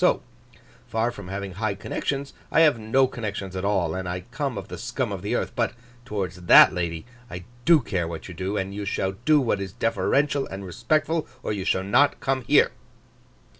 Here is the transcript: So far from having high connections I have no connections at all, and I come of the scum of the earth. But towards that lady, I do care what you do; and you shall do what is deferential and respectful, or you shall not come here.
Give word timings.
So 0.03 0.23
far 0.87 1.11
from 1.11 1.27
having 1.27 1.51
high 1.51 1.75
connections 1.75 2.33
I 2.51 2.61
have 2.61 2.79
no 2.79 3.05
connections 3.05 3.55
at 3.55 3.63
all, 3.63 3.93
and 3.93 4.09
I 4.09 4.21
come 4.31 4.57
of 4.57 4.67
the 4.67 4.79
scum 4.79 5.11
of 5.11 5.21
the 5.21 5.35
earth. 5.35 5.51
But 5.55 5.73
towards 6.05 6.37
that 6.47 6.73
lady, 6.73 7.05
I 7.29 7.43
do 7.65 7.81
care 7.81 8.07
what 8.07 8.27
you 8.27 8.33
do; 8.33 8.57
and 8.57 8.73
you 8.73 8.83
shall 8.83 9.11
do 9.25 9.39
what 9.39 9.61
is 9.61 9.73
deferential 9.73 10.47
and 10.47 10.65
respectful, 10.65 11.27
or 11.43 11.53
you 11.53 11.65
shall 11.65 11.83
not 11.83 12.19
come 12.19 12.41
here. 12.45 12.71